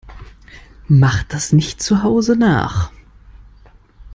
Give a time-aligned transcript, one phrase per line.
[0.87, 2.91] Macht das nicht zu Hause nach!